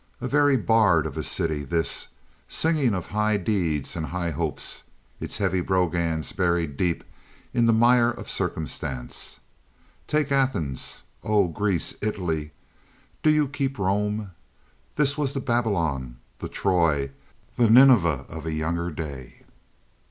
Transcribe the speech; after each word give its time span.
A 0.19 0.27
very 0.27 0.57
bard 0.57 1.05
of 1.05 1.15
a 1.15 1.21
city 1.21 1.63
this, 1.63 2.07
singing 2.49 2.95
of 2.95 3.09
high 3.09 3.37
deeds 3.37 3.95
and 3.95 4.07
high 4.07 4.31
hopes, 4.31 4.81
its 5.19 5.37
heavy 5.37 5.61
brogans 5.61 6.31
buried 6.33 6.75
deep 6.75 7.03
in 7.53 7.67
the 7.67 7.71
mire 7.71 8.09
of 8.09 8.27
circumstance. 8.27 9.41
Take 10.07 10.31
Athens, 10.31 11.03
oh, 11.23 11.49
Greece! 11.49 11.93
Italy, 12.01 12.51
do 13.21 13.29
you 13.29 13.47
keep 13.47 13.77
Rome! 13.77 14.31
This 14.95 15.19
was 15.19 15.33
the 15.35 15.39
Babylon, 15.39 16.17
the 16.39 16.49
Troy, 16.49 17.11
the 17.55 17.69
Nineveh 17.69 18.25
of 18.27 18.47
a 18.47 18.53
younger 18.53 18.89
day. 18.89 19.43